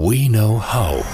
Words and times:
We 0.00 0.28
Know 0.28 0.62
How. 0.62 1.04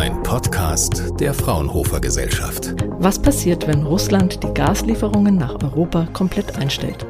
Ein 0.00 0.22
Podcast 0.22 1.12
der 1.20 1.34
Fraunhofer 1.34 2.00
Gesellschaft. 2.00 2.74
Was 2.98 3.20
passiert, 3.20 3.66
wenn 3.68 3.84
Russland 3.84 4.42
die 4.42 4.54
Gaslieferungen 4.54 5.36
nach 5.36 5.62
Europa 5.62 6.08
komplett 6.14 6.56
einstellt? 6.56 7.04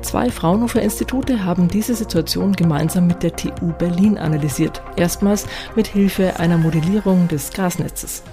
Zwei 0.00 0.28
Fraunhofer 0.28 0.82
Institute 0.82 1.44
haben 1.44 1.68
diese 1.68 1.94
Situation 1.94 2.52
gemeinsam 2.52 3.06
mit 3.06 3.22
der 3.22 3.36
TU 3.36 3.72
Berlin 3.78 4.18
analysiert. 4.18 4.82
Erstmals 4.96 5.46
mit 5.76 5.86
Hilfe 5.86 6.36
einer 6.40 6.58
Modellierung 6.58 7.28
des 7.28 7.52
Gasnetzes. 7.52 8.24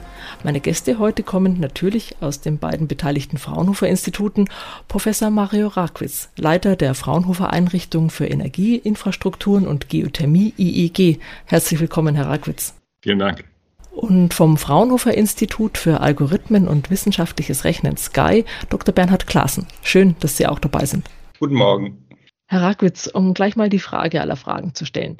Meine 0.41 0.61
Gäste 0.61 0.99
heute 0.99 1.21
kommen 1.21 1.59
natürlich 1.59 2.15
aus 2.21 2.39
den 2.39 2.59
beiden 2.59 2.87
beteiligten 2.87 3.37
Fraunhofer 3.37 3.89
Instituten. 3.89 4.45
Professor 4.87 5.29
Mario 5.29 5.67
Rakwitz, 5.67 6.29
Leiter 6.37 6.77
der 6.77 6.95
Fraunhofer 6.95 7.51
Einrichtung 7.51 8.09
für 8.09 8.25
Energie, 8.25 8.77
Infrastrukturen 8.77 9.67
und 9.67 9.89
Geothermie 9.89 10.53
IEG. 10.57 11.19
Herzlich 11.45 11.81
willkommen, 11.81 12.15
Herr 12.15 12.29
Rakwitz. 12.29 12.73
Vielen 13.01 13.19
Dank. 13.19 13.43
Und 13.91 14.33
vom 14.33 14.55
Fraunhofer 14.55 15.13
Institut 15.13 15.77
für 15.77 15.99
Algorithmen 15.99 16.69
und 16.69 16.89
wissenschaftliches 16.89 17.65
Rechnen 17.65 17.97
Sky, 17.97 18.45
Dr. 18.69 18.95
Bernhard 18.95 19.27
Klaassen. 19.27 19.67
Schön, 19.83 20.15
dass 20.21 20.37
Sie 20.37 20.47
auch 20.47 20.59
dabei 20.59 20.85
sind. 20.85 21.09
Guten 21.39 21.55
Morgen. 21.55 22.05
Herr 22.47 22.61
Rakwitz, 22.61 23.07
um 23.07 23.33
gleich 23.33 23.57
mal 23.57 23.69
die 23.69 23.79
Frage 23.79 24.21
aller 24.21 24.37
Fragen 24.37 24.73
zu 24.73 24.85
stellen. 24.85 25.17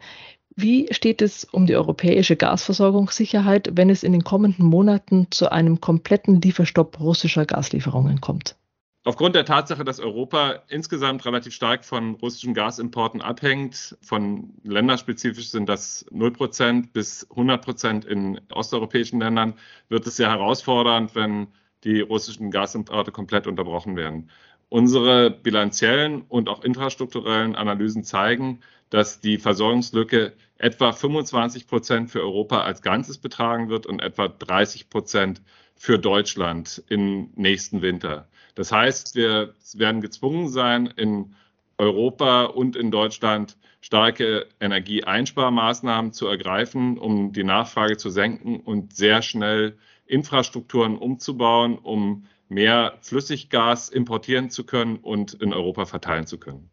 Wie 0.61 0.89
steht 0.91 1.21
es 1.21 1.45
um 1.45 1.67
die 1.67 1.75
europäische 1.77 2.35
Gasversorgungssicherheit, 2.35 3.69
wenn 3.75 3.89
es 3.89 4.03
in 4.03 4.11
den 4.11 4.25
kommenden 4.25 4.65
Monaten 4.65 5.27
zu 5.31 5.49
einem 5.53 5.79
kompletten 5.79 6.41
Lieferstopp 6.41 6.99
russischer 6.99 7.45
Gaslieferungen 7.45 8.19
kommt? 8.19 8.57
Aufgrund 9.05 9.35
der 9.35 9.45
Tatsache, 9.45 9.85
dass 9.85 10.01
Europa 10.01 10.63
insgesamt 10.67 11.25
relativ 11.25 11.53
stark 11.53 11.85
von 11.85 12.15
russischen 12.15 12.53
Gasimporten 12.53 13.21
abhängt, 13.21 13.97
von 14.01 14.51
länderspezifisch 14.65 15.49
sind 15.49 15.69
das 15.69 16.05
0% 16.11 16.91
bis 16.91 17.25
100% 17.31 18.05
in 18.05 18.41
osteuropäischen 18.51 19.21
Ländern, 19.21 19.53
wird 19.87 20.05
es 20.07 20.17
sehr 20.17 20.29
herausfordernd, 20.29 21.15
wenn 21.15 21.47
die 21.85 22.01
russischen 22.01 22.51
Gasimporte 22.51 23.13
komplett 23.13 23.47
unterbrochen 23.47 23.95
werden. 23.95 24.29
Unsere 24.67 25.31
bilanziellen 25.31 26.23
und 26.23 26.49
auch 26.49 26.65
infrastrukturellen 26.65 27.55
Analysen 27.55 28.03
zeigen, 28.03 28.59
dass 28.89 29.19
die 29.19 29.37
Versorgungslücke 29.37 30.33
etwa 30.57 30.91
25 30.91 31.67
Prozent 31.67 32.11
für 32.11 32.21
Europa 32.21 32.61
als 32.61 32.81
Ganzes 32.81 33.17
betragen 33.17 33.69
wird 33.69 33.85
und 33.85 34.01
etwa 34.01 34.27
30 34.27 34.89
Prozent 34.89 35.41
für 35.75 35.97
Deutschland 35.97 36.83
im 36.89 37.29
nächsten 37.35 37.81
Winter. 37.81 38.27
Das 38.55 38.71
heißt, 38.71 39.15
wir 39.15 39.53
werden 39.73 40.01
gezwungen 40.01 40.49
sein, 40.49 40.87
in 40.87 41.35
Europa 41.77 42.43
und 42.43 42.75
in 42.75 42.91
Deutschland 42.91 43.57
starke 43.79 44.47
Energieeinsparmaßnahmen 44.59 46.11
zu 46.11 46.27
ergreifen, 46.27 46.97
um 46.97 47.31
die 47.31 47.45
Nachfrage 47.45 47.95
zu 47.95 48.09
senken 48.09 48.59
und 48.59 48.93
sehr 48.93 49.21
schnell 49.21 49.77
Infrastrukturen 50.05 50.97
umzubauen, 50.97 51.77
um 51.77 52.25
mehr 52.49 52.97
Flüssiggas 53.01 53.89
importieren 53.89 54.49
zu 54.49 54.65
können 54.65 54.97
und 54.97 55.35
in 55.35 55.53
Europa 55.53 55.85
verteilen 55.85 56.25
zu 56.25 56.37
können. 56.37 56.69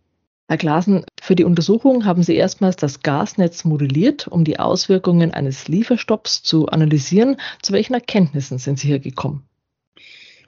Herr 0.48 0.56
Glasen, 0.56 1.04
für 1.26 1.34
die 1.34 1.42
Untersuchung 1.42 2.04
haben 2.04 2.22
Sie 2.22 2.36
erstmals 2.36 2.76
das 2.76 3.02
Gasnetz 3.02 3.64
modelliert, 3.64 4.28
um 4.28 4.44
die 4.44 4.60
Auswirkungen 4.60 5.32
eines 5.32 5.66
Lieferstopps 5.66 6.44
zu 6.44 6.68
analysieren. 6.68 7.38
Zu 7.62 7.72
welchen 7.72 7.94
Erkenntnissen 7.94 8.58
sind 8.58 8.78
Sie 8.78 8.86
hier 8.86 9.00
gekommen? 9.00 9.42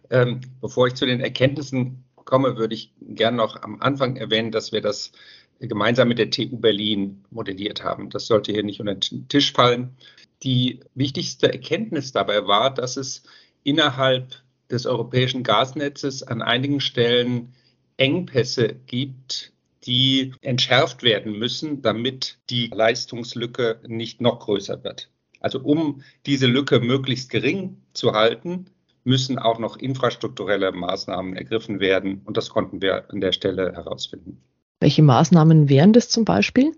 Ähm, 0.08 0.40
bevor 0.60 0.86
ich 0.86 0.94
zu 0.94 1.04
den 1.04 1.18
Erkenntnissen 1.18 2.04
komme, 2.14 2.56
würde 2.56 2.76
ich 2.76 2.92
gerne 3.00 3.38
noch 3.38 3.60
am 3.60 3.80
Anfang 3.80 4.14
erwähnen, 4.14 4.52
dass 4.52 4.70
wir 4.70 4.80
das 4.80 5.10
gemeinsam 5.58 6.06
mit 6.06 6.18
der 6.20 6.30
TU 6.30 6.56
Berlin 6.56 7.24
modelliert 7.30 7.82
haben. 7.82 8.08
Das 8.08 8.28
sollte 8.28 8.52
hier 8.52 8.62
nicht 8.62 8.78
unter 8.78 8.94
den 8.94 9.26
Tisch 9.26 9.52
fallen. 9.52 9.96
Die 10.44 10.78
wichtigste 10.94 11.52
Erkenntnis 11.52 12.12
dabei 12.12 12.46
war, 12.46 12.72
dass 12.72 12.96
es 12.96 13.24
innerhalb 13.64 14.36
des 14.70 14.86
europäischen 14.86 15.42
Gasnetzes 15.42 16.22
an 16.22 16.40
einigen 16.40 16.80
Stellen 16.80 17.52
Engpässe 17.96 18.76
gibt, 18.86 19.52
die 19.88 20.34
entschärft 20.42 21.02
werden 21.02 21.38
müssen, 21.38 21.80
damit 21.82 22.38
die 22.50 22.68
Leistungslücke 22.68 23.80
nicht 23.86 24.20
noch 24.20 24.40
größer 24.40 24.84
wird. 24.84 25.10
Also 25.40 25.60
um 25.60 26.02
diese 26.26 26.46
Lücke 26.46 26.80
möglichst 26.80 27.30
gering 27.30 27.78
zu 27.94 28.12
halten, 28.12 28.66
müssen 29.04 29.38
auch 29.38 29.58
noch 29.58 29.78
infrastrukturelle 29.78 30.72
Maßnahmen 30.72 31.34
ergriffen 31.34 31.80
werden. 31.80 32.20
Und 32.24 32.36
das 32.36 32.50
konnten 32.50 32.82
wir 32.82 33.10
an 33.10 33.22
der 33.22 33.32
Stelle 33.32 33.72
herausfinden. 33.72 34.42
Welche 34.80 35.02
Maßnahmen 35.02 35.70
wären 35.70 35.94
das 35.94 36.10
zum 36.10 36.26
Beispiel? 36.26 36.76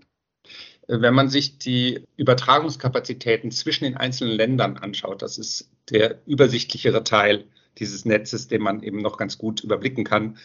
Wenn 0.87 1.13
man 1.13 1.29
sich 1.29 1.57
die 1.57 2.05
Übertragungskapazitäten 2.15 3.51
zwischen 3.51 3.83
den 3.83 3.97
einzelnen 3.97 4.35
Ländern 4.35 4.77
anschaut, 4.77 5.21
das 5.21 5.37
ist 5.37 5.69
der 5.89 6.21
übersichtlichere 6.25 7.03
Teil 7.03 7.45
dieses 7.77 8.05
Netzes, 8.05 8.47
den 8.47 8.61
man 8.61 8.83
eben 8.83 9.01
noch 9.01 9.17
ganz 9.17 9.37
gut 9.37 9.61
überblicken 9.63 10.03
kann, 10.03 10.37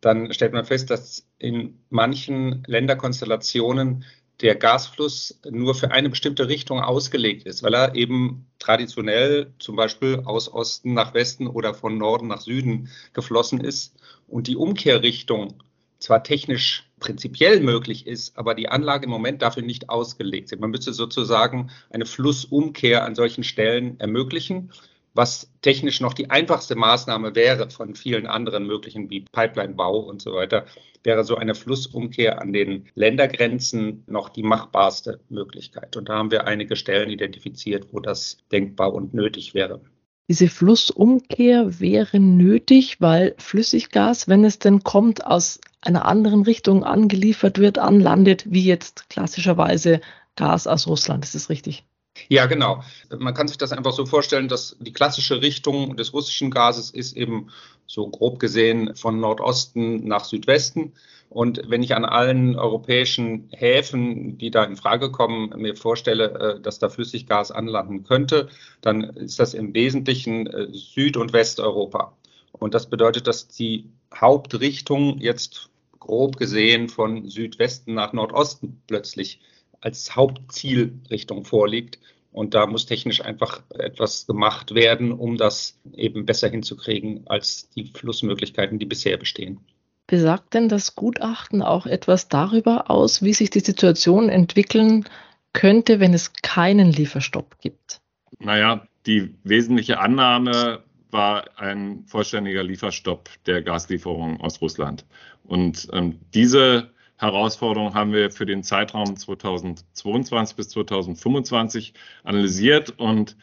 dann 0.00 0.32
stellt 0.32 0.52
man 0.52 0.64
fest, 0.64 0.90
dass 0.90 1.26
in 1.38 1.78
manchen 1.90 2.64
Länderkonstellationen 2.66 4.04
der 4.40 4.56
Gasfluss 4.56 5.38
nur 5.48 5.74
für 5.74 5.92
eine 5.92 6.10
bestimmte 6.10 6.48
Richtung 6.48 6.80
ausgelegt 6.80 7.46
ist, 7.46 7.62
weil 7.62 7.74
er 7.74 7.94
eben 7.94 8.46
traditionell 8.58 9.52
zum 9.58 9.76
Beispiel 9.76 10.22
aus 10.24 10.52
Osten 10.52 10.94
nach 10.94 11.14
Westen 11.14 11.46
oder 11.46 11.74
von 11.74 11.96
Norden 11.96 12.28
nach 12.28 12.40
Süden 12.40 12.88
geflossen 13.12 13.60
ist 13.60 13.94
und 14.26 14.48
die 14.48 14.56
Umkehrrichtung 14.56 15.62
zwar 16.00 16.24
technisch 16.24 16.90
prinzipiell 16.98 17.60
möglich 17.60 18.06
ist, 18.08 18.36
aber 18.36 18.54
die 18.54 18.68
Anlage 18.68 19.04
im 19.04 19.10
Moment 19.10 19.42
dafür 19.42 19.62
nicht 19.62 19.88
ausgelegt 19.88 20.50
ist. 20.50 20.60
Man 20.60 20.70
müsste 20.70 20.92
sozusagen 20.92 21.70
eine 21.90 22.06
Flussumkehr 22.06 23.04
an 23.04 23.14
solchen 23.14 23.44
Stellen 23.44 23.98
ermöglichen 24.00 24.72
was 25.14 25.50
technisch 25.60 26.00
noch 26.00 26.14
die 26.14 26.30
einfachste 26.30 26.74
Maßnahme 26.74 27.34
wäre 27.34 27.70
von 27.70 27.94
vielen 27.94 28.26
anderen 28.26 28.66
möglichen 28.66 29.10
wie 29.10 29.20
Pipelinebau 29.20 29.98
und 29.98 30.22
so 30.22 30.32
weiter, 30.34 30.66
wäre 31.04 31.24
so 31.24 31.36
eine 31.36 31.54
Flussumkehr 31.54 32.40
an 32.40 32.52
den 32.52 32.86
Ländergrenzen 32.94 34.04
noch 34.06 34.28
die 34.28 34.42
machbarste 34.42 35.20
Möglichkeit. 35.28 35.96
Und 35.96 36.08
da 36.08 36.14
haben 36.14 36.30
wir 36.30 36.46
einige 36.46 36.76
Stellen 36.76 37.10
identifiziert, 37.10 37.88
wo 37.92 38.00
das 38.00 38.38
denkbar 38.50 38.94
und 38.94 39.14
nötig 39.14 39.54
wäre. 39.54 39.80
Diese 40.28 40.48
Flussumkehr 40.48 41.80
wäre 41.80 42.20
nötig, 42.20 43.00
weil 43.00 43.34
Flüssiggas, 43.38 44.28
wenn 44.28 44.44
es 44.44 44.58
denn 44.58 44.82
kommt, 44.82 45.26
aus 45.26 45.60
einer 45.80 46.06
anderen 46.06 46.42
Richtung 46.42 46.84
angeliefert 46.84 47.58
wird, 47.58 47.78
anlandet, 47.78 48.44
wie 48.48 48.64
jetzt 48.64 49.10
klassischerweise 49.10 50.00
Gas 50.36 50.66
aus 50.66 50.86
Russland. 50.86 51.24
Ist 51.24 51.34
das 51.34 51.50
richtig? 51.50 51.84
Ja, 52.28 52.46
genau. 52.46 52.82
Man 53.16 53.34
kann 53.34 53.48
sich 53.48 53.58
das 53.58 53.72
einfach 53.72 53.92
so 53.92 54.06
vorstellen, 54.06 54.48
dass 54.48 54.76
die 54.80 54.92
klassische 54.92 55.42
Richtung 55.42 55.96
des 55.96 56.12
russischen 56.12 56.50
Gases 56.50 56.90
ist 56.90 57.16
eben 57.16 57.50
so 57.86 58.08
grob 58.08 58.38
gesehen 58.38 58.94
von 58.94 59.20
Nordosten 59.20 60.06
nach 60.06 60.24
Südwesten. 60.24 60.92
Und 61.28 61.62
wenn 61.66 61.82
ich 61.82 61.94
an 61.94 62.04
allen 62.04 62.58
europäischen 62.58 63.48
Häfen, 63.52 64.36
die 64.36 64.50
da 64.50 64.64
in 64.64 64.76
Frage 64.76 65.10
kommen, 65.10 65.50
mir 65.56 65.74
vorstelle, 65.76 66.56
äh, 66.56 66.60
dass 66.60 66.78
da 66.78 66.90
Flüssiggas 66.90 67.50
anlanden 67.50 68.04
könnte, 68.04 68.48
dann 68.82 69.02
ist 69.02 69.40
das 69.40 69.54
im 69.54 69.72
Wesentlichen 69.74 70.46
äh, 70.46 70.68
Süd- 70.72 71.16
und 71.16 71.32
Westeuropa. 71.32 72.14
Und 72.52 72.74
das 72.74 72.88
bedeutet, 72.88 73.26
dass 73.26 73.48
die 73.48 73.88
Hauptrichtung 74.14 75.18
jetzt 75.18 75.70
grob 75.98 76.36
gesehen 76.36 76.90
von 76.90 77.28
Südwesten 77.28 77.94
nach 77.94 78.12
Nordosten 78.12 78.82
plötzlich 78.86 79.40
als 79.82 80.16
Hauptzielrichtung 80.16 81.44
vorliegt. 81.44 81.98
Und 82.32 82.54
da 82.54 82.66
muss 82.66 82.86
technisch 82.86 83.22
einfach 83.22 83.62
etwas 83.78 84.26
gemacht 84.26 84.74
werden, 84.74 85.12
um 85.12 85.36
das 85.36 85.78
eben 85.94 86.24
besser 86.24 86.48
hinzukriegen 86.48 87.26
als 87.26 87.68
die 87.70 87.92
Flussmöglichkeiten, 87.92 88.78
die 88.78 88.86
bisher 88.86 89.18
bestehen. 89.18 89.60
Besagt 90.06 90.54
denn 90.54 90.68
das 90.70 90.94
Gutachten 90.94 91.62
auch 91.62 91.84
etwas 91.86 92.28
darüber 92.28 92.90
aus, 92.90 93.22
wie 93.22 93.34
sich 93.34 93.50
die 93.50 93.60
Situation 93.60 94.30
entwickeln 94.30 95.04
könnte, 95.52 96.00
wenn 96.00 96.14
es 96.14 96.32
keinen 96.32 96.90
Lieferstopp 96.90 97.58
gibt? 97.60 98.00
Naja, 98.38 98.86
die 99.06 99.34
wesentliche 99.44 99.98
Annahme 100.00 100.82
war 101.10 101.44
ein 101.56 102.04
vollständiger 102.06 102.62
Lieferstopp 102.62 103.28
der 103.46 103.62
Gaslieferungen 103.62 104.40
aus 104.40 104.60
Russland. 104.62 105.04
Und 105.44 105.88
ähm, 105.92 106.18
diese 106.32 106.90
Herausforderungen 107.22 107.94
haben 107.94 108.12
wir 108.12 108.32
für 108.32 108.46
den 108.46 108.64
Zeitraum 108.64 109.16
2022 109.16 110.56
bis 110.56 110.68
2025 110.70 111.94
analysiert. 112.24 112.98
Und 112.98 113.36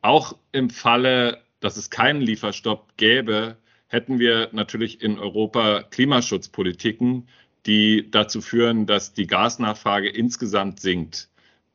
auch 0.00 0.36
im 0.52 0.70
Falle, 0.70 1.42
dass 1.60 1.76
es 1.76 1.90
keinen 1.90 2.22
Lieferstopp 2.22 2.96
gäbe, 2.96 3.58
hätten 3.88 4.18
wir 4.18 4.48
natürlich 4.52 5.02
in 5.02 5.18
Europa 5.18 5.82
Klimaschutzpolitiken, 5.82 7.28
die 7.66 8.10
dazu 8.10 8.40
führen, 8.40 8.86
dass 8.86 9.12
die 9.12 9.26
Gasnachfrage 9.26 10.08
insgesamt 10.08 10.80
sinkt. 10.80 11.28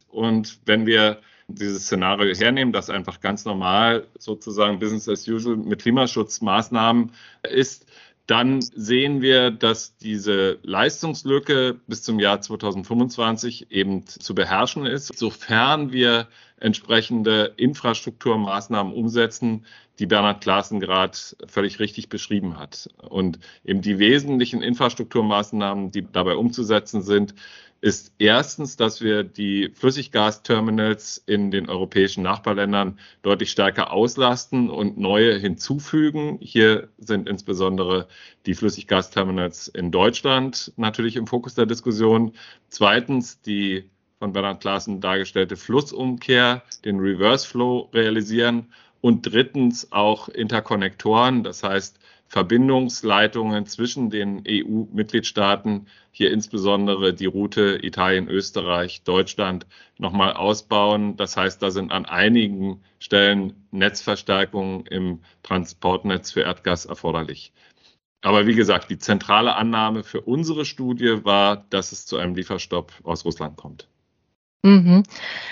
Und 0.08 0.60
wenn 0.66 0.88
wir 0.88 1.22
dieses 1.48 1.84
Szenario 1.84 2.34
hernehmen, 2.34 2.74
das 2.74 2.90
einfach 2.90 3.20
ganz 3.20 3.46
normal 3.46 4.08
sozusagen 4.18 4.80
Business 4.80 5.08
as 5.08 5.28
usual 5.28 5.58
mit 5.58 5.82
Klimaschutzmaßnahmen 5.82 7.12
ist, 7.44 7.86
dann 8.28 8.62
sehen 8.62 9.22
wir, 9.22 9.52
dass 9.52 9.98
diese 9.98 10.60
Leistungslücke 10.64 11.80
bis 11.88 12.04
zum 12.04 12.20
Jahr 12.20 12.42
2025 12.42 13.72
eben 13.72 14.06
zu 14.06 14.36
beherrschen 14.36 14.86
ist, 14.86 15.18
sofern 15.18 15.92
wir 15.92 16.28
entsprechende 16.58 17.54
Infrastrukturmaßnahmen 17.58 18.94
umsetzen, 18.94 19.66
die 20.00 20.06
Bernhard 20.06 20.42
Klaassen 20.42 20.80
gerade 20.80 21.18
völlig 21.48 21.80
richtig 21.80 22.10
beschrieben 22.10 22.58
hat. 22.58 22.90
Und 23.10 23.40
eben 23.66 23.82
die 23.82 24.00
wesentlichen 24.00 24.62
Infrastrukturmaßnahmen, 24.62 25.92
die 25.92 26.06
dabei 26.12 26.36
umzusetzen 26.36 27.02
sind, 27.02 27.36
ist 27.82 28.14
erstens, 28.20 28.78
dass 28.78 29.02
wir 29.02 29.24
die 29.24 29.72
Flüssiggasterminals 29.74 31.18
in 31.26 31.50
den 31.50 31.68
europäischen 31.68 32.22
Nachbarländern 32.22 33.00
deutlich 33.24 33.50
stärker 33.50 33.92
auslasten 33.92 34.70
und 34.70 35.00
neue 35.00 35.38
hinzufügen. 35.38 36.38
Hier 36.42 36.90
sind 37.00 37.28
insbesondere 37.28 38.08
die 38.46 38.54
Flüssiggasterminals 38.54 39.68
in 39.68 39.90
Deutschland 39.92 40.72
natürlich 40.78 41.16
im 41.16 41.26
Fokus 41.26 41.56
der 41.56 41.66
Diskussion. 41.66 42.34
Zweitens 42.70 43.42
die 43.42 43.90
von 44.20 44.32
Bernhard 44.32 44.62
Klaassen 44.62 45.02
dargestellte 45.02 45.58
Flussumkehr, 45.58 46.62
den 46.86 47.00
Reverse 47.00 47.48
Flow 47.48 47.90
realisieren 47.92 48.72
und 49.02 49.24
drittens 49.24 49.92
auch 49.92 50.30
Interkonnektoren, 50.30 51.44
das 51.44 51.64
heißt 51.64 51.98
Verbindungsleitungen 52.32 53.66
zwischen 53.66 54.10
den 54.10 54.46
EU-Mitgliedstaaten, 54.48 55.88
hier 56.12 56.32
insbesondere 56.32 57.14
die 57.14 57.26
Route 57.26 57.78
Italien, 57.84 58.30
Österreich, 58.30 59.04
Deutschland, 59.04 59.68
nochmal 59.98 60.32
ausbauen. 60.32 61.18
Das 61.18 61.36
heißt, 61.36 61.62
da 61.62 61.72
sind 61.72 61.92
an 61.92 62.06
einigen 62.06 62.82
Stellen 63.00 63.68
Netzverstärkungen 63.72 64.86
im 64.86 65.20
Transportnetz 65.44 66.32
für 66.32 66.44
Erdgas 66.44 66.86
erforderlich. 66.86 67.52
Aber 68.22 68.48
wie 68.48 68.56
gesagt, 68.56 68.90
die 68.90 68.98
zentrale 68.98 69.58
Annahme 69.58 70.06
für 70.06 70.22
unsere 70.22 70.64
Studie 70.64 71.26
war, 71.26 71.66
dass 71.70 71.92
es 71.92 72.06
zu 72.06 72.16
einem 72.16 72.36
Lieferstopp 72.36 72.94
aus 73.04 73.26
Russland 73.26 73.58
kommt. 73.58 73.90
Mhm. 74.64 75.04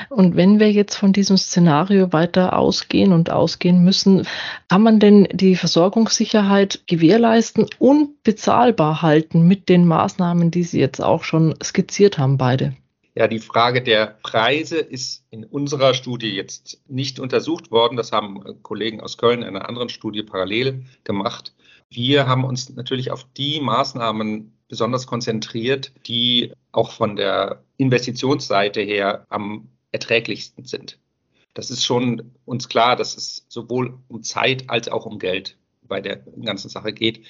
Und 0.09 0.35
wenn 0.35 0.59
wir 0.59 0.71
jetzt 0.71 0.95
von 0.95 1.13
diesem 1.13 1.37
Szenario 1.37 2.13
weiter 2.13 2.57
ausgehen 2.57 3.11
und 3.11 3.31
ausgehen 3.31 3.83
müssen, 3.83 4.27
kann 4.67 4.83
man 4.83 4.99
denn 4.99 5.27
die 5.31 5.55
Versorgungssicherheit 5.55 6.83
gewährleisten 6.85 7.65
und 7.79 8.21
bezahlbar 8.23 9.01
halten 9.01 9.47
mit 9.47 9.67
den 9.67 9.85
Maßnahmen, 9.85 10.51
die 10.51 10.63
Sie 10.63 10.79
jetzt 10.79 11.01
auch 11.01 11.23
schon 11.23 11.55
skizziert 11.63 12.19
haben, 12.19 12.37
beide? 12.37 12.75
Ja, 13.15 13.27
die 13.27 13.39
Frage 13.39 13.81
der 13.81 14.17
Preise 14.21 14.77
ist 14.77 15.25
in 15.31 15.43
unserer 15.43 15.95
Studie 15.95 16.29
jetzt 16.29 16.81
nicht 16.87 17.19
untersucht 17.19 17.71
worden. 17.71 17.97
Das 17.97 18.11
haben 18.11 18.61
Kollegen 18.61 19.01
aus 19.01 19.17
Köln 19.17 19.41
in 19.41 19.47
einer 19.55 19.67
anderen 19.67 19.89
Studie 19.89 20.21
parallel 20.21 20.85
gemacht. 21.03 21.53
Wir 21.89 22.27
haben 22.27 22.43
uns 22.43 22.69
natürlich 22.69 23.09
auf 23.09 23.25
die 23.35 23.59
Maßnahmen 23.59 24.53
besonders 24.67 25.07
konzentriert, 25.07 25.91
die 26.05 26.53
auch 26.71 26.91
von 26.91 27.15
der 27.15 27.63
Investitionsseite 27.79 28.81
her 28.81 29.25
am 29.29 29.69
erträglichsten 29.91 30.65
sind. 30.65 30.99
Das 31.53 31.71
ist 31.71 31.83
schon 31.83 32.35
uns 32.45 32.67
klar, 32.67 32.95
dass 32.95 33.15
es 33.17 33.45
sowohl 33.47 33.97
um 34.09 34.21
Zeit 34.21 34.69
als 34.69 34.89
auch 34.89 35.05
um 35.05 35.17
Geld 35.17 35.57
bei 35.81 36.01
der 36.01 36.17
ganzen 36.17 36.69
Sache 36.69 36.93
geht. 36.93 37.25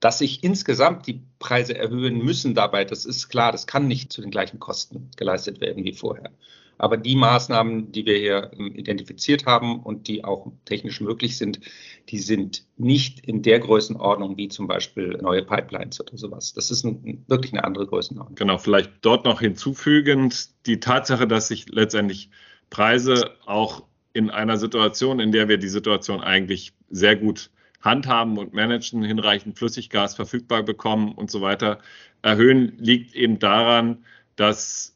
Dass 0.00 0.18
sich 0.18 0.44
insgesamt 0.44 1.06
die 1.06 1.22
Preise 1.38 1.78
erhöhen 1.78 2.18
müssen 2.18 2.54
dabei, 2.54 2.84
das 2.84 3.04
ist 3.04 3.28
klar, 3.28 3.52
das 3.52 3.66
kann 3.66 3.86
nicht 3.86 4.12
zu 4.12 4.20
den 4.20 4.30
gleichen 4.30 4.58
Kosten 4.58 5.10
geleistet 5.16 5.60
werden 5.60 5.84
wie 5.84 5.92
vorher. 5.94 6.30
Aber 6.78 6.96
die 6.96 7.16
Maßnahmen, 7.16 7.92
die 7.92 8.06
wir 8.06 8.18
hier 8.18 8.50
ähm, 8.58 8.74
identifiziert 8.74 9.46
haben 9.46 9.80
und 9.80 10.08
die 10.08 10.24
auch 10.24 10.52
technisch 10.64 11.00
möglich 11.00 11.36
sind, 11.36 11.60
die 12.08 12.18
sind 12.18 12.66
nicht 12.76 13.20
in 13.26 13.42
der 13.42 13.60
Größenordnung 13.60 14.36
wie 14.36 14.48
zum 14.48 14.66
Beispiel 14.66 15.18
neue 15.20 15.42
Pipelines 15.42 16.00
oder 16.00 16.16
sowas. 16.16 16.52
Das 16.52 16.70
ist 16.70 16.84
ein, 16.84 17.24
wirklich 17.28 17.52
eine 17.52 17.64
andere 17.64 17.86
Größenordnung. 17.86 18.34
Genau, 18.36 18.58
vielleicht 18.58 18.92
dort 19.02 19.24
noch 19.24 19.40
hinzufügend 19.40 20.48
die 20.66 20.80
Tatsache, 20.80 21.26
dass 21.26 21.48
sich 21.48 21.68
letztendlich 21.68 22.30
Preise 22.70 23.30
auch 23.46 23.84
in 24.12 24.30
einer 24.30 24.56
Situation, 24.56 25.20
in 25.20 25.32
der 25.32 25.48
wir 25.48 25.58
die 25.58 25.68
Situation 25.68 26.20
eigentlich 26.20 26.72
sehr 26.90 27.16
gut 27.16 27.50
handhaben 27.80 28.38
und 28.38 28.54
managen, 28.54 29.02
hinreichend 29.02 29.58
Flüssiggas 29.58 30.14
verfügbar 30.14 30.62
bekommen 30.62 31.12
und 31.12 31.30
so 31.30 31.42
weiter, 31.42 31.80
erhöhen, 32.22 32.78
liegt 32.78 33.14
eben 33.14 33.38
daran, 33.38 34.04
dass 34.36 34.93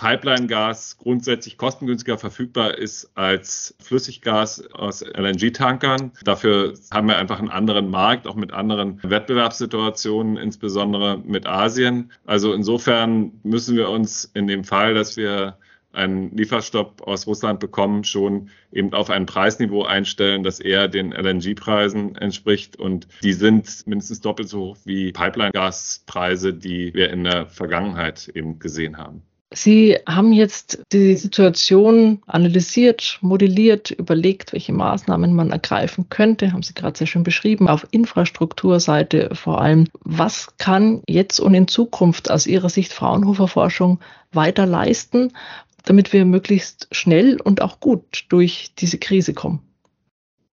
Pipeline-Gas 0.00 0.96
grundsätzlich 0.96 1.58
kostengünstiger 1.58 2.16
verfügbar 2.16 2.78
ist 2.78 3.10
als 3.16 3.74
Flüssiggas 3.80 4.64
aus 4.72 5.02
LNG-Tankern. 5.02 6.12
Dafür 6.24 6.72
haben 6.90 7.08
wir 7.08 7.18
einfach 7.18 7.38
einen 7.38 7.50
anderen 7.50 7.90
Markt, 7.90 8.26
auch 8.26 8.34
mit 8.34 8.50
anderen 8.50 8.98
Wettbewerbssituationen, 9.02 10.38
insbesondere 10.38 11.18
mit 11.18 11.46
Asien. 11.46 12.12
Also 12.24 12.54
insofern 12.54 13.32
müssen 13.42 13.76
wir 13.76 13.90
uns 13.90 14.24
in 14.24 14.46
dem 14.46 14.64
Fall, 14.64 14.94
dass 14.94 15.18
wir 15.18 15.58
einen 15.92 16.34
Lieferstopp 16.34 17.02
aus 17.02 17.26
Russland 17.26 17.60
bekommen, 17.60 18.02
schon 18.04 18.48
eben 18.72 18.94
auf 18.94 19.10
ein 19.10 19.26
Preisniveau 19.26 19.84
einstellen, 19.84 20.44
das 20.44 20.60
eher 20.60 20.88
den 20.88 21.12
LNG-Preisen 21.12 22.16
entspricht. 22.16 22.76
Und 22.76 23.06
die 23.22 23.34
sind 23.34 23.86
mindestens 23.86 24.22
doppelt 24.22 24.48
so 24.48 24.60
hoch 24.60 24.76
wie 24.86 25.12
Pipeline-Gaspreise, 25.12 26.54
die 26.54 26.94
wir 26.94 27.10
in 27.10 27.24
der 27.24 27.46
Vergangenheit 27.48 28.28
eben 28.28 28.58
gesehen 28.58 28.96
haben. 28.96 29.24
Sie 29.52 29.96
haben 30.06 30.32
jetzt 30.32 30.80
die 30.92 31.16
Situation 31.16 32.22
analysiert, 32.26 33.18
modelliert, 33.20 33.90
überlegt, 33.90 34.52
welche 34.52 34.72
Maßnahmen 34.72 35.34
man 35.34 35.50
ergreifen 35.50 36.08
könnte, 36.08 36.52
haben 36.52 36.62
Sie 36.62 36.72
gerade 36.72 36.96
sehr 36.96 37.08
schön 37.08 37.24
beschrieben, 37.24 37.66
auf 37.66 37.84
Infrastrukturseite 37.90 39.34
vor 39.34 39.60
allem. 39.60 39.88
Was 40.04 40.56
kann 40.58 41.02
jetzt 41.08 41.40
und 41.40 41.54
in 41.54 41.66
Zukunft 41.66 42.30
aus 42.30 42.46
Ihrer 42.46 42.68
Sicht 42.68 42.92
Fraunhofer 42.92 43.48
Forschung 43.48 43.98
weiter 44.30 44.66
leisten, 44.66 45.32
damit 45.84 46.12
wir 46.12 46.24
möglichst 46.24 46.86
schnell 46.92 47.40
und 47.40 47.60
auch 47.60 47.80
gut 47.80 48.26
durch 48.28 48.70
diese 48.78 48.98
Krise 48.98 49.34
kommen? 49.34 49.60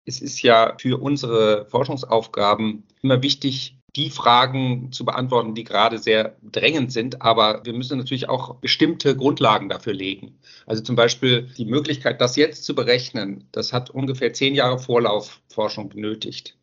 Es 0.04 0.20
ist 0.20 0.42
ja 0.42 0.74
für 0.78 1.00
unsere 1.00 1.66
Forschungsaufgaben 1.66 2.82
immer 3.02 3.22
wichtig, 3.22 3.76
die 3.96 4.10
Fragen 4.10 4.92
zu 4.92 5.04
beantworten, 5.04 5.54
die 5.54 5.64
gerade 5.64 5.98
sehr 5.98 6.36
drängend 6.42 6.92
sind. 6.92 7.22
Aber 7.22 7.64
wir 7.64 7.72
müssen 7.72 7.98
natürlich 7.98 8.28
auch 8.28 8.56
bestimmte 8.56 9.16
Grundlagen 9.16 9.68
dafür 9.68 9.92
legen. 9.92 10.38
Also 10.66 10.82
zum 10.82 10.96
Beispiel 10.96 11.48
die 11.56 11.64
Möglichkeit, 11.64 12.20
das 12.20 12.36
jetzt 12.36 12.64
zu 12.64 12.74
berechnen, 12.74 13.44
das 13.52 13.72
hat 13.72 13.90
ungefähr 13.90 14.32
zehn 14.32 14.54
Jahre 14.54 14.78
Vorlaufforschung 14.78 15.88
benötigt. 15.88 16.56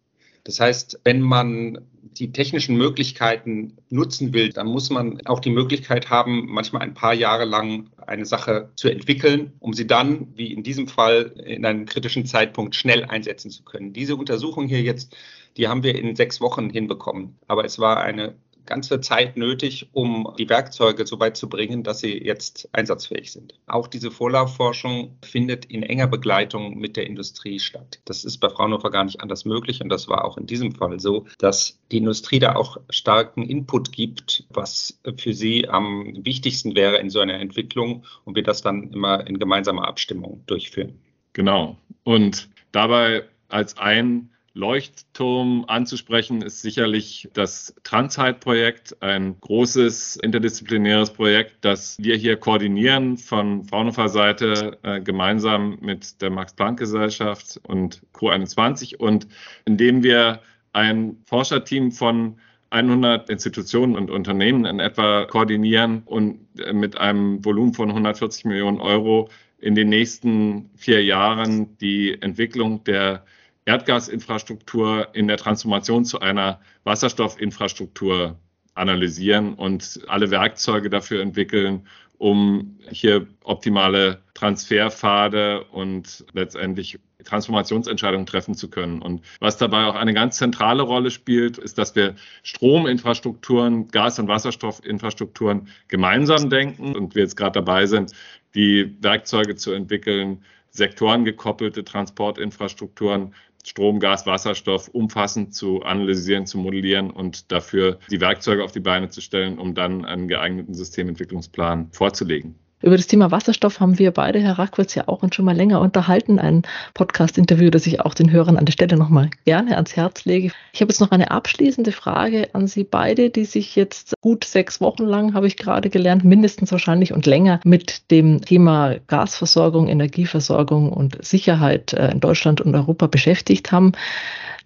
Das 0.44 0.62
heißt, 0.62 1.02
wenn 1.04 1.22
man 1.22 1.80
die 2.02 2.32
technischen 2.32 2.78
Möglichkeiten 2.78 3.78
nutzen 3.90 4.34
will, 4.34 4.50
dann 4.50 4.68
muss 4.68 4.90
man 4.90 5.20
auch 5.26 5.42
die 5.42 5.50
Möglichkeit 5.50 6.10
haben, 6.10 6.46
manchmal 6.48 6.84
ein 6.84 6.94
paar 6.94 7.14
Jahre 7.14 7.44
lang 7.44 7.90
eine 8.08 8.26
Sache 8.26 8.72
zu 8.76 8.90
entwickeln, 8.90 9.54
um 9.60 9.74
sie 9.74 9.86
dann, 9.86 10.28
wie 10.36 10.54
in 10.54 10.64
diesem 10.64 10.88
Fall, 10.88 11.34
in 11.46 11.66
einem 11.66 11.86
kritischen 11.86 12.26
Zeitpunkt 12.26 12.76
schnell 12.76 13.06
einsetzen 13.06 13.52
zu 13.52 13.64
können. 13.64 13.94
Diese 13.94 14.16
Untersuchung 14.16 14.68
hier 14.68 14.82
jetzt 14.82 15.16
die 15.58 15.68
haben 15.68 15.84
wir 15.84 15.96
in 15.96 16.16
sechs 16.16 16.40
Wochen 16.40 16.70
hinbekommen. 16.70 17.38
Aber 17.48 17.66
es 17.66 17.80
war 17.80 17.98
eine 18.00 18.36
ganze 18.68 19.02
Zeit 19.02 19.38
nötig, 19.38 19.90
um 19.94 20.34
die 20.38 20.50
Werkzeuge 20.50 21.08
so 21.08 21.20
weit 21.20 21.38
zu 21.38 21.50
bringen, 21.50 21.84
dass 21.84 22.00
sie 22.00 22.24
jetzt 22.24 22.70
einsatzfähig 22.74 23.32
sind. 23.32 23.56
Auch 23.66 23.88
diese 23.88 24.12
Vorlaufforschung 24.12 25.18
findet 25.24 25.66
in 25.66 25.84
enger 25.84 26.08
Begleitung 26.08 26.78
mit 26.78 26.98
der 26.98 27.08
Industrie 27.08 27.60
statt. 27.60 28.00
Das 28.06 28.24
ist 28.24 28.38
bei 28.38 28.50
Fraunhofer 28.50 28.92
gar 28.92 29.06
nicht 29.06 29.22
anders 29.22 29.46
möglich 29.46 29.82
und 29.82 29.90
das 29.90 30.08
war 30.08 30.26
auch 30.26 30.38
in 30.38 30.46
diesem 30.46 30.74
Fall 30.74 31.00
so, 31.00 31.26
dass 31.40 31.80
die 31.92 31.98
Industrie 31.98 32.40
da 32.40 32.56
auch 32.56 32.78
starken 32.90 33.44
Input 33.44 33.92
gibt, 33.92 34.46
was 34.50 35.00
für 35.18 35.34
sie 35.34 35.68
am 35.68 36.14
wichtigsten 36.24 36.76
wäre 36.76 36.98
in 36.98 37.10
so 37.10 37.20
einer 37.20 37.40
Entwicklung 37.40 38.06
und 38.26 38.36
wir 38.36 38.44
das 38.44 38.62
dann 38.62 38.92
immer 38.92 39.26
in 39.26 39.40
gemeinsamer 39.40 39.88
Abstimmung 39.88 40.44
durchführen. 40.46 41.00
Genau. 41.34 41.78
Und 42.04 42.50
dabei 42.72 43.24
als 43.50 43.78
ein 43.78 44.30
Leuchtturm 44.58 45.66
anzusprechen 45.68 46.42
ist 46.42 46.64
sicherlich 46.64 47.30
das 47.34 47.76
Transheit-Projekt, 47.84 49.02
ein 49.04 49.40
großes 49.40 50.16
interdisziplinäres 50.18 51.12
Projekt, 51.12 51.58
das 51.62 51.96
wir 52.00 52.16
hier 52.16 52.38
koordinieren 52.38 53.18
von 53.18 53.64
Fraunhofer 53.66 54.10
Seite 54.10 54.80
äh, 54.82 55.00
gemeinsam 55.00 55.78
mit 55.80 56.22
der 56.24 56.32
Max-Planck-Gesellschaft 56.32 57.60
und 57.68 58.02
Co21 58.14 58.98
und 58.98 59.28
in 59.66 59.78
dem 59.78 60.02
wir 60.02 60.42
ein 60.74 61.18
Forscherteam 61.26 61.92
von 61.92 62.40
100 62.72 63.30
Institutionen 63.30 63.96
und 63.96 64.10
Unternehmen 64.10 64.66
in 64.66 64.80
etwa 64.80 65.26
koordinieren 65.26 66.02
und 66.06 66.40
äh, 66.60 66.74
mit 66.74 66.98
einem 66.98 67.46
Volumen 67.46 67.76
von 67.76 67.90
140 67.90 68.46
Millionen 68.46 68.82
Euro 68.82 69.30
in 69.60 69.76
den 69.76 69.90
nächsten 69.90 70.72
vier 70.76 71.04
Jahren 71.04 71.78
die 71.78 72.20
Entwicklung 72.22 72.84
der 72.84 73.24
Erdgasinfrastruktur 73.68 75.10
in 75.14 75.28
der 75.28 75.38
Transformation 75.38 76.06
zu 76.06 76.22
einer 76.22 76.62
Wasserstoffinfrastruktur 76.86 78.40
analysieren 78.76 79.56
und 79.56 80.00
alle 80.08 80.32
Werkzeuge 80.32 80.90
dafür 80.90 81.22
entwickeln, 81.22 81.86
um 82.18 82.80
hier 82.90 83.28
optimale 83.44 84.22
Transferpfade 84.36 85.66
und 85.66 86.26
letztendlich 86.34 86.98
Transformationsentscheidungen 87.26 88.26
treffen 88.26 88.56
zu 88.56 88.70
können. 88.70 89.02
Und 89.02 89.22
was 89.42 89.58
dabei 89.58 89.86
auch 89.86 89.96
eine 89.96 90.14
ganz 90.14 90.38
zentrale 90.38 90.84
Rolle 90.84 91.12
spielt, 91.12 91.58
ist, 91.58 91.78
dass 91.78 91.94
wir 91.94 92.16
Strominfrastrukturen, 92.44 93.90
Gas- 93.90 94.18
und 94.18 94.30
Wasserstoffinfrastrukturen 94.30 95.68
gemeinsam 95.90 96.50
denken 96.50 96.96
und 96.96 97.16
wir 97.16 97.24
jetzt 97.24 97.36
gerade 97.36 97.60
dabei 97.60 97.86
sind, 97.86 98.14
die 98.56 98.96
Werkzeuge 99.02 99.56
zu 99.56 99.74
entwickeln, 99.74 100.42
sektorengekoppelte 100.70 101.84
Transportinfrastrukturen 101.84 103.34
Strom, 103.68 104.00
Gas, 104.00 104.26
Wasserstoff 104.26 104.88
umfassend 104.88 105.54
zu 105.54 105.82
analysieren, 105.84 106.46
zu 106.46 106.58
modellieren 106.58 107.12
und 107.12 107.52
dafür 107.52 108.00
die 108.10 108.22
Werkzeuge 108.22 108.64
auf 108.64 108.72
die 108.72 108.80
Beine 108.80 109.10
zu 109.10 109.20
stellen, 109.20 109.60
um 109.60 109.76
dann 109.76 110.06
einen 110.06 110.30
geeigneten 110.30 110.74
Systementwicklungsplan 110.74 111.90
vorzulegen. 111.92 112.56
Über 112.80 112.96
das 112.96 113.08
Thema 113.08 113.32
Wasserstoff 113.32 113.80
haben 113.80 113.98
wir 113.98 114.12
beide, 114.12 114.40
Herr 114.40 114.60
Rackwitz, 114.60 114.94
ja 114.94 115.08
auch 115.08 115.24
schon 115.32 115.46
mal 115.46 115.56
länger 115.56 115.82
unterhalten. 115.82 116.38
Ein 116.38 116.62
Podcast-Interview, 116.94 117.72
das 117.72 117.88
ich 117.88 118.02
auch 118.02 118.14
den 118.14 118.30
Hörern 118.32 118.56
an 118.56 118.66
der 118.66 118.72
Stelle 118.72 118.98
nochmal 118.98 119.32
gerne 119.46 119.76
ans 119.76 119.96
Herz 119.96 120.26
lege. 120.26 120.52
Ich 120.74 120.82
habe 120.82 120.92
jetzt 120.92 121.00
noch 121.00 121.10
eine 121.10 121.32
abschließende 121.32 121.92
Frage 121.92 122.54
an 122.54 122.68
Sie 122.68 122.84
beide, 122.84 123.32
die 123.32 123.46
sich 123.46 123.76
jetzt 123.76 124.14
gut 124.22 124.44
sechs 124.44 124.80
Wochen 124.80 125.06
lang, 125.06 125.34
habe 125.34 125.48
ich 125.48 125.58
gerade 125.58 125.90
gelernt, 125.90 126.24
mindestens 126.24 126.72
wahrscheinlich 126.72 127.14
und 127.14 127.26
länger 127.26 127.60
mit 127.64 128.12
dem 128.12 128.42
Thema 128.42 128.98
Gasversorgung, 129.08 129.88
Energieversorgung 129.88 130.94
und 130.94 131.18
Sicherheit 131.26 131.94
äh, 131.94 132.12
in 132.12 132.20
Deutschland 132.20 132.62
und 132.62 132.76
Europa 132.76 133.08
beschäftigt 133.08 133.72
haben. 133.72 133.94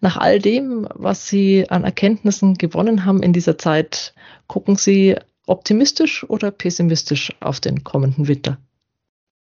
Nach 0.02 0.18
all 0.18 0.40
dem, 0.40 0.86
was 0.96 1.30
Sie 1.30 1.70
an 1.70 1.86
Erkenntnissen 1.86 2.56
gewonnen 2.56 3.06
haben 3.06 3.24
in 3.24 3.32
dieser 3.32 3.58
Zeit, 3.58 4.14
gucken 4.48 4.76
Sie 4.76 5.16
optimistisch 5.52 6.24
oder 6.30 6.50
pessimistisch 6.50 7.32
auf 7.42 7.60
den 7.60 7.84
kommenden 7.84 8.28
Winter? 8.28 8.58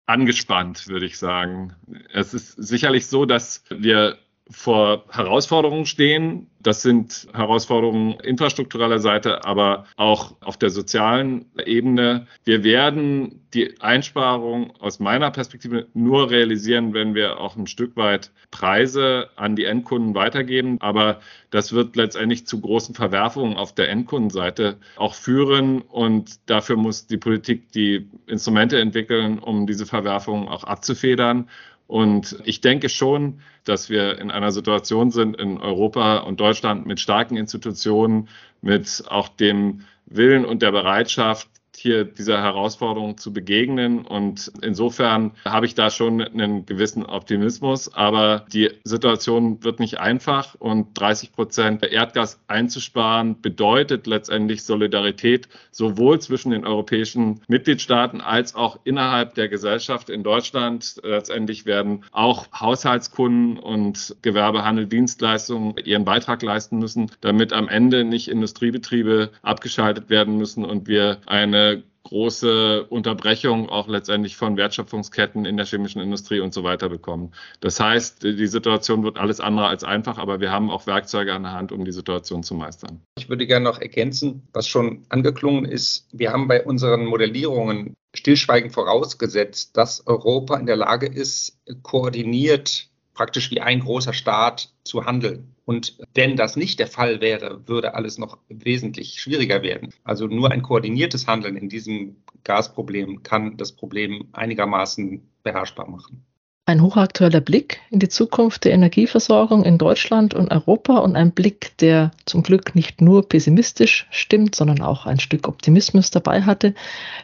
Angespannt, 0.06 0.88
würde 0.88 1.06
ich 1.06 1.18
sagen. 1.18 1.74
Es 2.14 2.34
ist 2.34 2.52
sicherlich 2.52 3.08
so, 3.08 3.26
dass 3.26 3.64
wir 3.70 4.20
vor 4.50 5.06
Herausforderungen 5.10 5.86
stehen. 5.88 6.48
Das 6.60 6.82
sind 6.82 7.28
Herausforderungen 7.34 8.20
infrastruktureller 8.20 9.00
Seite, 9.00 9.44
aber 9.44 9.86
auch 9.98 10.36
auf 10.42 10.58
der 10.58 10.70
sozialen 10.70 11.46
Ebene. 11.66 12.28
Wir 12.44 12.64
werden 12.64 13.42
die 13.54 13.82
Einsparung 13.82 14.72
aus 14.80 15.00
meiner 15.00 15.32
Perspektive 15.32 15.88
nur 15.94 16.30
realisieren, 16.30 16.94
wenn 16.94 17.16
wir 17.16 17.40
auch 17.40 17.56
ein 17.56 17.68
Stück 17.68 17.96
weit 17.96 18.32
Preise 18.52 19.30
an 19.36 19.56
die 19.56 19.66
Endkunden 19.66 20.14
weitergeben. 20.14 20.78
Aber 20.80 21.22
das 21.50 21.74
wird 21.74 21.96
letztendlich 21.96 22.46
zu 22.46 22.62
großen 22.62 22.94
Verwerfungen 22.94 23.58
auf 23.58 23.74
der 23.74 23.90
Endkundenseite 23.90 24.78
auch 24.96 25.16
führen. 25.16 25.82
Und 25.82 26.50
dafür 26.50 26.76
muss 26.78 27.08
die 27.08 27.18
Politik 27.18 27.72
die 27.72 28.08
Instrumente 28.28 28.80
entwickeln, 28.80 29.40
um 29.40 29.66
diese 29.66 29.86
Verwerfungen 29.88 30.48
auch 30.48 30.64
abzufedern. 30.64 31.48
Und 31.88 32.38
ich 32.46 32.62
denke 32.62 32.90
schon, 32.90 33.42
dass 33.64 33.90
wir 33.90 34.18
in 34.20 34.32
einer 34.32 34.52
Situation 34.52 35.12
sind 35.12 35.38
in 35.38 35.60
Europa 35.60 36.18
und 36.18 36.40
Deutschland 36.40 36.86
mit 36.86 37.00
starken 37.00 37.38
Institutionen, 37.38 38.30
mit 38.62 39.04
auch 39.08 39.28
dem 39.30 39.82
Willen 40.06 40.46
und 40.46 40.62
der 40.62 40.72
Bereitschaft, 40.72 41.48
hier 41.76 42.06
dieser 42.06 42.42
Herausforderung 42.42 43.18
zu 43.18 43.34
begegnen. 43.34 44.06
Und 44.06 44.52
insofern 44.62 45.32
habe 45.46 45.66
ich 45.66 45.76
da 45.76 45.90
schon 45.90 46.22
einen 46.22 46.66
gewissen 46.66 47.06
Optimismus. 47.06 47.94
Aber 47.94 48.46
die 48.52 48.72
Situation 48.84 49.64
wird 49.64 49.80
nicht 49.80 50.00
einfach 50.00 50.56
und 50.56 51.00
30 51.00 51.34
Prozent 51.34 51.84
Erdgas 51.84 52.40
einzusparen 52.48 53.42
bedeutet 53.42 54.08
letztendlich 54.08 54.64
Solidarität 54.64 55.48
sowohl 55.72 56.20
zwischen 56.20 56.52
den 56.52 56.66
europäischen 56.66 57.42
Mitgliedstaaten 57.48 58.22
als 58.22 58.56
auch 58.56 58.80
innerhalb 58.84 59.36
der 59.36 59.50
Gesellschaft 59.50 60.10
in 60.10 60.24
Deutschland. 60.24 60.96
Letztendlich 61.04 61.66
werden 61.66 62.04
auch 62.12 62.48
Haushaltskunden 62.60 63.58
und 63.58 64.16
Gewerbehandel, 64.22 64.88
Dienstleistungen 64.88 65.76
ihren 65.84 66.06
Beitrag 66.06 66.42
leisten 66.42 66.80
müssen, 66.80 67.12
damit 67.22 67.54
am 67.54 67.68
Ende 67.68 68.04
nicht 68.04 68.28
Industriebetriebe 68.28 69.32
abgeschaltet 69.42 70.10
werden 70.10 70.38
müssen 70.38 70.66
und 70.66 70.88
wir 70.88 71.18
eine 71.26 71.65
große 72.06 72.86
Unterbrechung 72.86 73.68
auch 73.68 73.88
letztendlich 73.88 74.38
von 74.38 74.58
Wertschöpfungsketten 74.58 75.46
in 75.46 75.58
der 75.58 75.66
chemischen 75.66 76.02
Industrie 76.02 76.40
und 76.40 76.54
so 76.54 76.64
weiter 76.64 76.88
bekommen. 76.88 77.34
Das 77.60 77.80
heißt, 77.80 78.24
die 78.24 78.48
Situation 78.48 79.04
wird 79.04 79.18
alles 79.18 79.40
andere 79.40 79.68
als 79.68 79.84
einfach, 79.84 80.18
aber 80.18 80.40
wir 80.40 80.52
haben 80.52 80.70
auch 80.70 80.88
Werkzeuge 80.88 81.34
an 81.34 81.44
der 81.44 81.54
Hand, 81.54 81.72
um 81.72 81.84
die 81.84 81.92
Situation 81.92 82.44
zu 82.44 82.54
meistern. 82.54 83.02
Ich 83.18 83.28
würde 83.28 83.48
gerne 83.48 83.66
noch 83.66 83.82
ergänzen, 83.82 84.48
was 84.54 84.68
schon 84.68 85.06
angeklungen 85.10 85.66
ist. 85.66 86.08
Wir 86.12 86.32
haben 86.32 86.48
bei 86.48 86.64
unseren 86.64 87.06
Modellierungen 87.06 87.96
stillschweigend 88.16 88.72
vorausgesetzt, 88.72 89.76
dass 89.76 90.06
Europa 90.08 90.58
in 90.58 90.68
der 90.68 90.78
Lage 90.78 91.08
ist, 91.08 91.58
koordiniert 91.82 92.88
praktisch 93.16 93.50
wie 93.50 93.62
ein 93.62 93.80
großer 93.80 94.14
Staat 94.14 94.70
zu 94.84 95.06
handeln. 95.06 95.56
Und 95.66 95.98
wenn 96.14 96.36
das 96.36 96.56
nicht 96.56 96.80
der 96.80 96.88
Fall 96.88 97.22
wäre, 97.22 97.68
würde 97.68 97.96
alles 97.96 98.20
noch 98.20 98.38
wesentlich 98.50 99.20
schwieriger 99.20 99.64
werden. 99.64 99.92
Also 100.04 100.28
nur 100.28 100.52
ein 100.52 100.62
koordiniertes 100.62 101.26
Handeln 101.26 101.58
in 101.58 101.70
diesem 101.70 102.18
Gasproblem 102.44 103.24
kann 103.24 103.58
das 103.58 103.72
Problem 103.72 104.28
einigermaßen 104.34 105.28
beherrschbar 105.42 105.90
machen. 105.90 106.24
Ein 106.68 106.82
hochaktueller 106.82 107.42
Blick 107.42 107.80
in 107.92 108.00
die 108.00 108.10
Zukunft 108.10 108.66
der 108.66 108.74
Energieversorgung 108.74 109.64
in 109.64 109.78
Deutschland 109.78 110.34
und 110.34 110.52
Europa 110.52 110.98
und 110.98 111.16
ein 111.16 111.32
Blick, 111.32 111.78
der 111.78 112.10
zum 112.26 112.42
Glück 112.42 112.74
nicht 112.74 113.02
nur 113.02 113.30
pessimistisch 113.30 114.08
stimmt, 114.10 114.56
sondern 114.56 114.82
auch 114.82 115.06
ein 115.06 115.20
Stück 115.20 115.48
Optimismus 115.48 116.10
dabei 116.10 116.42
hatte. 116.42 116.74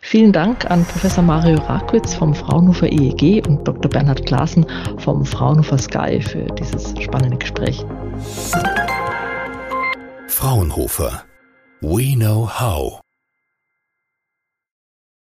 Vielen 0.01 0.31
Dank 0.31 0.69
an 0.69 0.86
Professor 0.86 1.24
Mario 1.24 1.57
Rakwitz 1.57 2.13
vom 2.13 2.36
Fraunhofer 2.36 2.91
EEG 2.91 3.43
und 3.48 3.67
Dr. 3.67 3.89
Bernhard 3.89 4.27
Klaassen 4.27 4.67
vom 5.00 5.25
Fraunhofer 5.25 5.79
Sky 5.79 6.21
für 6.21 6.45
dieses 6.60 6.93
spannende 7.01 7.38
Gespräch. 7.38 7.83
Fraunhofer. 10.27 11.24
We 11.81 12.13
know 12.15 12.48
how. 12.48 13.01